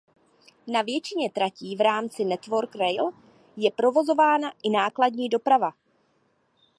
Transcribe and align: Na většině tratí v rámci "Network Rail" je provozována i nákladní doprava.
Na 0.67 0.81
většině 0.81 1.29
tratí 1.29 1.75
v 1.75 1.81
rámci 1.81 2.25
"Network 2.25 2.75
Rail" 2.75 3.11
je 3.57 3.71
provozována 3.71 4.53
i 4.63 4.69
nákladní 4.69 5.29
doprava. 5.29 5.73